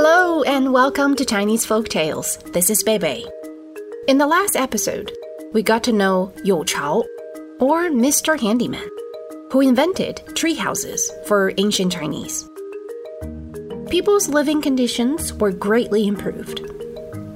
[0.00, 2.36] Hello and welcome to Chinese Folk Tales.
[2.52, 3.26] This is Bebe.
[4.06, 5.10] In the last episode,
[5.52, 7.02] we got to know You Chao,
[7.58, 8.38] or Mr.
[8.38, 8.88] Handyman,
[9.50, 12.48] who invented tree houses for ancient Chinese.
[13.90, 16.60] People's living conditions were greatly improved,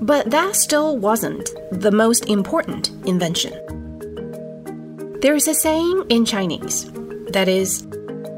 [0.01, 3.55] but that still wasn't the most important invention.
[5.21, 6.89] There is a saying in Chinese
[7.33, 7.85] that is,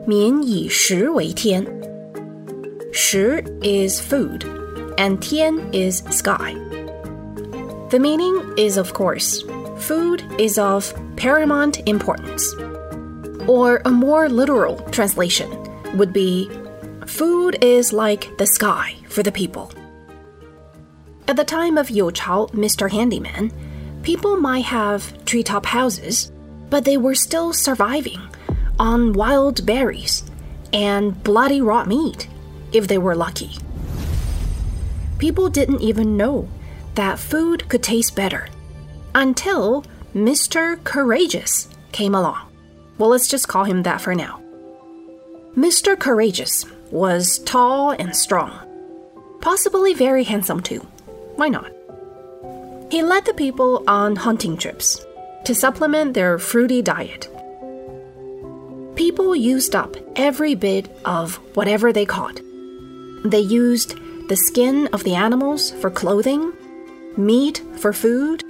[0.07, 1.74] 民以食为天
[2.95, 4.45] 食 is food,
[4.99, 6.55] and Tian is sky.
[7.91, 9.43] The meaning is, of course,
[9.79, 12.55] food is of paramount importance.
[13.49, 15.51] Or a more literal translation
[15.97, 16.49] would be
[17.05, 19.73] food is like the sky for the people.
[21.27, 22.89] At the time of You Chao, Mr.
[22.89, 23.51] Handyman,
[24.05, 26.31] people might have treetop houses,
[26.71, 28.21] but they were still surviving
[28.79, 30.23] on wild berries
[30.73, 32.29] and bloody raw meat
[32.75, 33.57] if they were lucky.
[35.19, 36.49] People didn't even know
[36.95, 38.49] that food could taste better
[39.15, 40.83] until Mr.
[40.85, 42.41] Courageous came along.
[42.99, 44.41] Well, let's just call him that for now.
[45.57, 45.99] Mr.
[45.99, 48.53] Courageous was tall and strong,
[49.41, 50.81] possibly very handsome too.
[51.37, 51.71] Why not?
[52.91, 55.05] He led the people on hunting trips
[55.45, 57.29] to supplement their fruity diet.
[58.95, 62.41] People used up every bit of whatever they caught.
[63.25, 63.97] They used
[64.29, 66.53] the skin of the animals for clothing,
[67.17, 68.45] meat for food,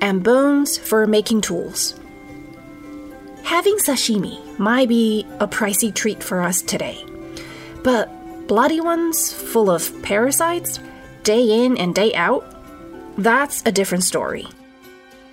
[0.00, 1.98] and bones for making tools.
[3.42, 7.04] Having sashimi might be a pricey treat for us today,
[7.82, 8.08] but
[8.46, 10.78] bloody ones full of parasites,
[11.24, 12.46] day in and day out,
[13.18, 14.46] that's a different story.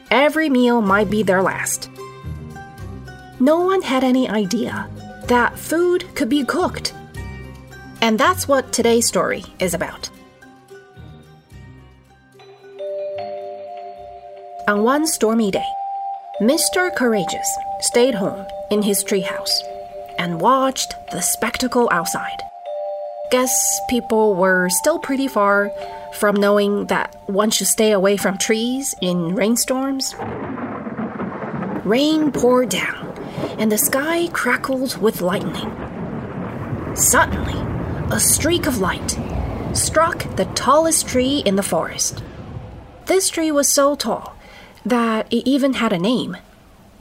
[0.09, 1.89] Every meal might be their last.
[3.39, 4.89] No one had any idea
[5.27, 6.93] that food could be cooked.
[8.01, 10.09] And that's what today's story is about.
[14.67, 15.65] On one stormy day,
[16.41, 16.95] Mr.
[16.95, 17.47] Courageous
[17.81, 19.61] stayed home in his treehouse
[20.19, 22.43] and watched the spectacle outside.
[23.31, 25.71] Guess people were still pretty far
[26.13, 30.15] from knowing that one should stay away from trees in rainstorms.
[31.83, 33.13] Rain poured down,
[33.57, 35.71] and the sky crackled with lightning.
[36.95, 37.66] Suddenly,
[38.09, 39.17] a streak of light
[39.73, 42.23] struck the tallest tree in the forest.
[43.05, 44.33] This tree was so tall
[44.85, 46.37] that it even had a name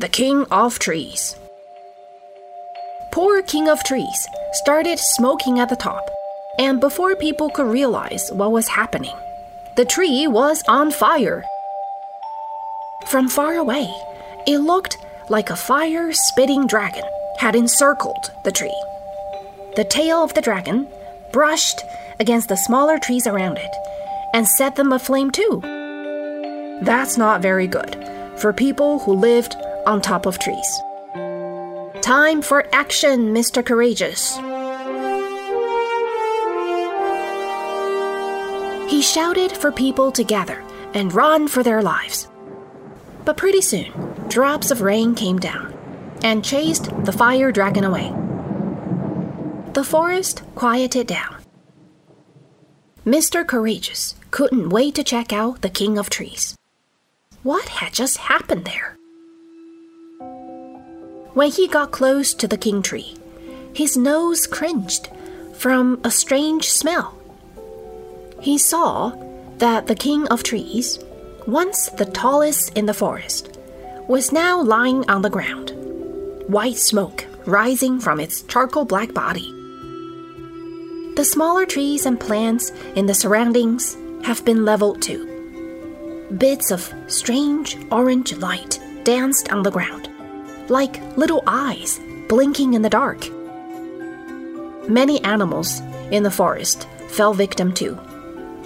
[0.00, 1.36] the King of Trees.
[3.12, 6.10] Poor King of Trees started smoking at the top,
[6.58, 9.14] and before people could realize what was happening,
[9.76, 11.44] the tree was on fire.
[13.06, 13.88] From far away,
[14.46, 14.98] it looked
[15.30, 17.04] like a fire spitting dragon
[17.38, 18.82] had encircled the tree.
[19.76, 20.88] The tail of the dragon
[21.36, 21.82] brushed
[22.19, 23.76] against the smaller trees around it
[24.32, 25.60] and set them aflame too.
[26.80, 27.94] That's not very good
[28.38, 29.54] for people who lived
[29.84, 30.80] on top of trees.
[32.00, 33.62] Time for action, Mr.
[33.62, 34.36] Courageous.
[38.91, 40.64] He shouted for people to gather
[40.94, 42.28] and run for their lives.
[43.26, 43.92] But pretty soon,
[44.28, 45.74] drops of rain came down
[46.22, 48.25] and chased the fire dragon away.
[49.76, 51.37] The forest quieted down.
[53.04, 53.47] Mr.
[53.47, 56.56] Courageous couldn't wait to check out the King of Trees.
[57.42, 58.97] What had just happened there?
[61.34, 63.19] When he got close to the king tree,
[63.75, 65.10] his nose cringed
[65.53, 67.15] from a strange smell.
[68.41, 69.12] He saw
[69.59, 70.98] that the king of trees,
[71.47, 73.59] once the tallest in the forest,
[74.09, 75.72] was now lying on the ground,
[76.48, 79.53] white smoke rising from its charcoal black body.
[81.16, 85.25] The smaller trees and plants in the surroundings have been leveled too.
[86.37, 90.10] Bits of strange orange light danced on the ground,
[90.69, 93.31] like little eyes blinking in the dark.
[94.91, 97.98] Many animals in the forest fell victim too.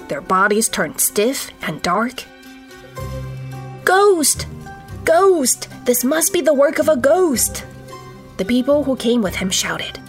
[0.08, 2.24] Their bodies turned stiff and dark.
[3.84, 4.48] Ghost!
[5.04, 5.68] Ghost!
[5.84, 7.64] This must be the work of a ghost!
[8.38, 10.00] The people who came with him shouted.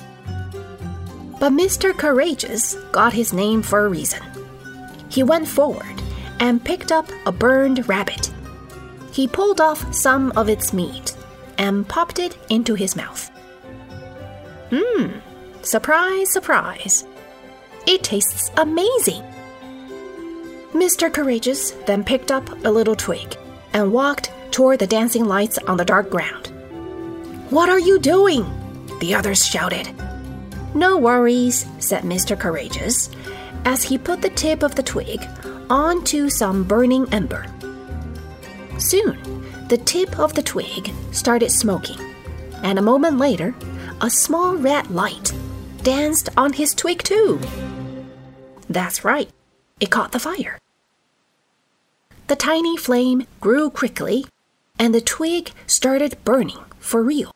[1.42, 1.98] But Mr.
[1.98, 4.22] Courageous got his name for a reason.
[5.10, 6.00] He went forward
[6.40, 8.32] and picked up a burned rabbit.
[9.12, 11.18] He pulled off some of its meat
[11.58, 13.32] and popped it into his mouth.
[14.70, 15.20] Mmm,
[15.64, 17.08] surprise, surprise.
[17.88, 19.24] It tastes amazing.
[20.74, 21.12] Mr.
[21.12, 23.36] Courageous then picked up a little twig
[23.74, 26.54] and walked toward the dancing lights on the dark ground.
[27.50, 28.46] What are you doing?
[29.00, 29.90] The others shouted.
[30.74, 32.40] No worries, said Mr.
[32.40, 33.10] Courageous,
[33.66, 35.22] as he put the tip of the twig
[35.70, 37.46] onto some burning ember.
[38.78, 39.18] Soon,
[39.68, 42.00] the tip of the twig started smoking,
[42.64, 43.54] and a moment later,
[44.02, 45.34] a small red light
[45.84, 47.40] danced on his twig too.
[48.70, 49.30] That's right,
[49.80, 50.58] it caught the fire.
[52.28, 54.26] The tiny flame grew quickly,
[54.80, 57.32] and the twig started burning for real.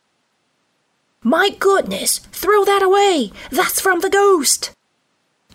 [1.27, 3.31] My goodness, throw that away!
[3.49, 4.71] That's from the ghost!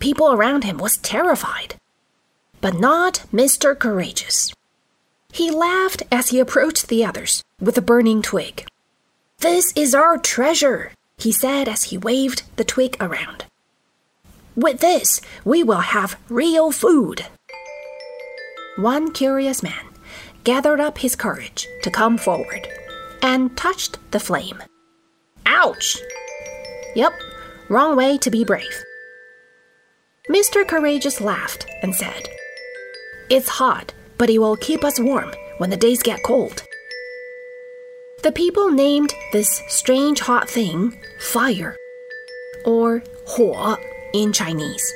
[0.01, 1.75] People around him was terrified.
[2.59, 3.79] But not Mr.
[3.79, 4.51] Courageous.
[5.31, 8.67] He laughed as he approached the others with a burning twig.
[9.39, 13.45] This is our treasure, he said as he waved the twig around.
[14.57, 17.27] With this, we will have real food.
[18.75, 19.85] One curious man
[20.43, 22.67] gathered up his courage to come forward
[23.21, 24.61] and touched the flame.
[25.45, 25.97] Ouch!
[26.95, 27.13] Yep,
[27.69, 28.83] wrong way to be brave.
[30.29, 30.67] Mr.
[30.67, 32.29] Courageous laughed and said,
[33.29, 36.63] It's hot, but it will keep us warm when the days get cold.
[38.23, 41.75] The people named this strange hot thing fire,
[42.65, 43.77] or 火
[44.13, 44.93] in Chinese.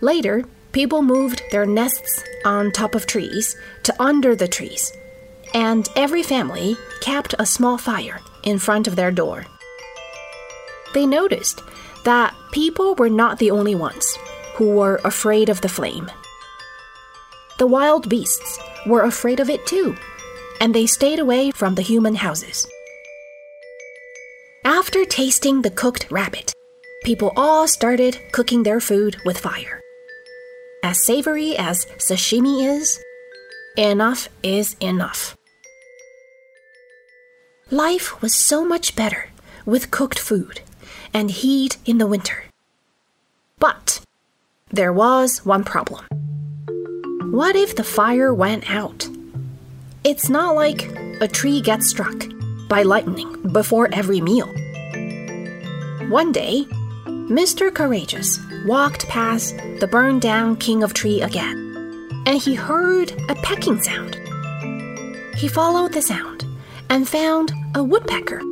[0.00, 4.92] Later, people moved their nests on top of trees to under the trees,
[5.54, 9.46] and every family kept a small fire in front of their door.
[10.94, 11.62] They noticed
[12.04, 14.16] that people were not the only ones
[14.54, 16.10] who were afraid of the flame.
[17.58, 19.96] The wild beasts were afraid of it too,
[20.60, 22.66] and they stayed away from the human houses.
[24.64, 26.52] After tasting the cooked rabbit,
[27.04, 29.80] people all started cooking their food with fire.
[30.82, 33.02] As savory as sashimi is,
[33.76, 35.36] enough is enough.
[37.72, 39.28] Life was so much better
[39.64, 40.60] with cooked food
[41.14, 42.46] and heat in the winter.
[43.60, 44.00] But
[44.72, 46.04] there was one problem.
[47.30, 49.08] What if the fire went out?
[50.02, 50.90] It's not like
[51.20, 52.24] a tree gets struck
[52.68, 54.48] by lightning before every meal.
[56.08, 56.64] One day,
[57.06, 57.72] Mr.
[57.72, 63.80] Courageous walked past the burned down king of tree again, and he heard a pecking
[63.80, 64.16] sound.
[65.36, 66.49] He followed the sound
[66.90, 68.42] and found a woodpecker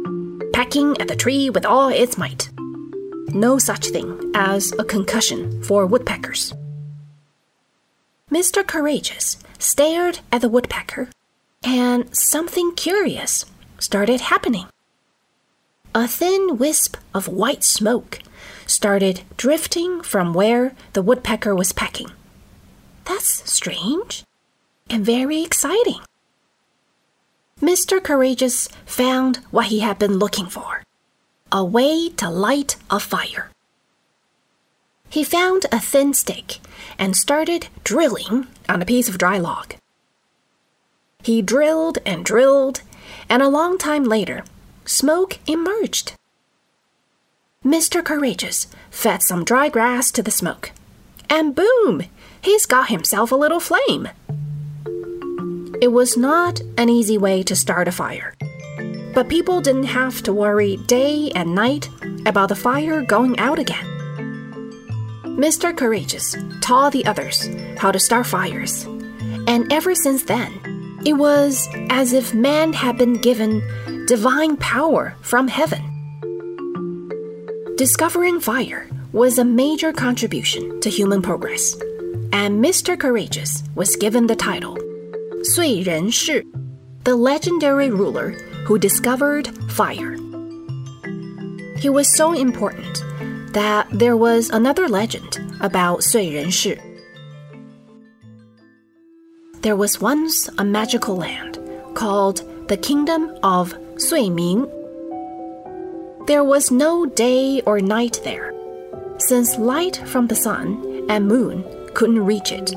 [0.52, 2.48] pecking at the tree with all its might.
[3.34, 6.54] No such thing as a concussion for woodpeckers.
[8.30, 8.66] Mr.
[8.66, 11.08] Courageous stared at the woodpecker,
[11.62, 13.44] and something curious
[13.78, 14.66] started happening.
[15.94, 18.20] A thin wisp of white smoke
[18.66, 22.10] started drifting from where the woodpecker was pecking.
[23.04, 24.24] That's strange
[24.90, 26.00] and very exciting.
[27.60, 28.02] Mr.
[28.02, 30.84] Courageous found what he had been looking for
[31.50, 33.50] a way to light a fire.
[35.08, 36.58] He found a thin stick
[36.98, 39.74] and started drilling on a piece of dry log.
[41.22, 42.82] He drilled and drilled,
[43.30, 44.44] and a long time later,
[44.84, 46.12] smoke emerged.
[47.64, 48.04] Mr.
[48.04, 50.72] Courageous fed some dry grass to the smoke,
[51.30, 52.04] and boom!
[52.40, 54.10] He's got himself a little flame.
[55.80, 58.34] It was not an easy way to start a fire.
[59.14, 61.88] But people didn't have to worry day and night
[62.26, 63.86] about the fire going out again.
[65.24, 65.76] Mr.
[65.76, 68.86] Courageous taught the others how to start fires,
[69.46, 70.52] and ever since then,
[71.06, 73.62] it was as if man had been given
[74.06, 75.84] divine power from heaven.
[77.76, 81.74] Discovering fire was a major contribution to human progress,
[82.32, 82.98] and Mr.
[82.98, 84.76] Courageous was given the title
[85.42, 86.42] Sui Ren Shi,
[87.04, 88.30] the legendary ruler
[88.66, 90.16] who discovered fire.
[91.76, 93.04] He was so important
[93.52, 96.76] that there was another legend about Sui Ren Shi.
[99.62, 101.58] There was once a magical land
[101.94, 104.66] called the Kingdom of Sui Ming.
[106.26, 108.52] There was no day or night there,
[109.18, 111.64] since light from the sun and moon
[111.94, 112.74] couldn't reach it.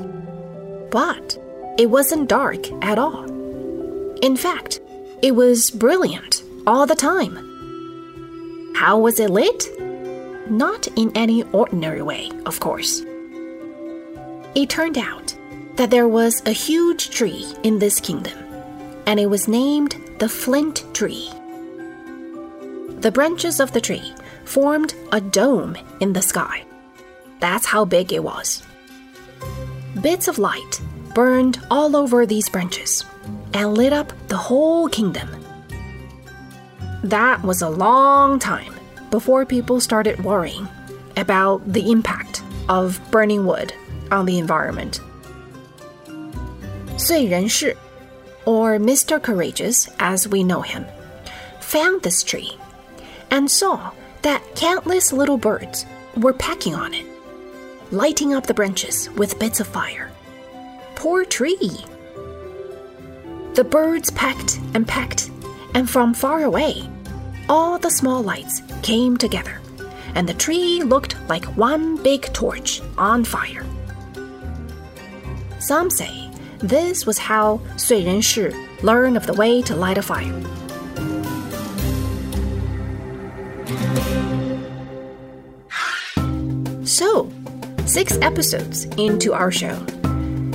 [0.90, 1.38] But
[1.78, 3.24] it wasn't dark at all.
[4.20, 4.80] In fact,
[5.22, 7.34] it was brilliant all the time.
[8.76, 9.68] How was it lit?
[10.50, 13.02] Not in any ordinary way, of course.
[14.54, 15.34] It turned out
[15.76, 18.36] that there was a huge tree in this kingdom,
[19.06, 21.30] and it was named the Flint Tree.
[23.00, 24.12] The branches of the tree
[24.44, 26.64] formed a dome in the sky.
[27.40, 28.62] That's how big it was.
[30.00, 30.80] Bits of light
[31.13, 33.03] burned all over these branches
[33.53, 35.29] and lit up the whole kingdom.
[37.03, 38.73] That was a long time
[39.09, 40.67] before people started worrying
[41.15, 43.73] about the impact of burning wood
[44.11, 45.01] on the environment.
[46.97, 47.75] 燧人氏,
[48.45, 49.21] or Mr.
[49.21, 50.85] Courageous as we know him,
[51.59, 52.57] found this tree
[53.29, 53.91] and saw
[54.23, 57.05] that countless little birds were pecking on it,
[57.91, 60.10] lighting up the branches with bits of fire.
[61.02, 61.84] Poor tree!
[63.54, 65.32] The birds pecked and pecked,
[65.74, 66.88] and from far away,
[67.48, 69.60] all the small lights came together,
[70.14, 73.66] and the tree looked like one big torch on fire.
[75.58, 78.54] Some say this was how Sui Renshi
[78.84, 80.40] learned of the way to light a fire.
[86.86, 87.28] So,
[87.86, 89.84] six episodes into our show,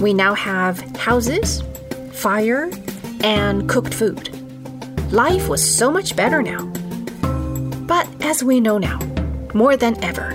[0.01, 1.63] we now have houses,
[2.11, 2.69] fire,
[3.21, 4.29] and cooked food.
[5.11, 6.65] Life was so much better now.
[7.87, 8.99] But as we know now,
[9.53, 10.33] more than ever,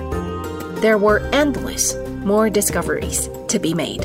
[0.80, 4.04] there were endless more discoveries to be made.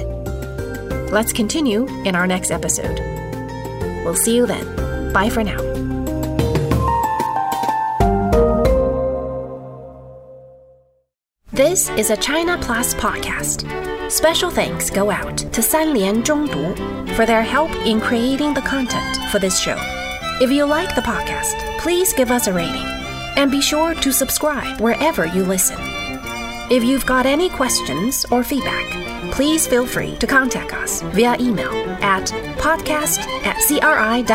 [1.12, 3.00] Let's continue in our next episode.
[4.04, 5.14] We'll see you then.
[5.14, 5.62] Bye for now.
[11.52, 13.97] This is a China Plus podcast.
[14.10, 19.40] Special thanks go out to Sanlian Zhongdu for their help in creating the content for
[19.40, 19.78] this show.
[20.42, 22.86] If you like the podcast, please give us a rating
[23.36, 25.78] and be sure to subscribe wherever you listen.
[26.72, 28.86] If you've got any questions or feedback,
[29.34, 34.30] please feel free to contact us via email at podcast at cri.com.cn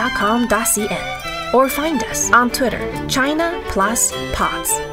[1.54, 4.91] or find us on Twitter, China Plus Pods.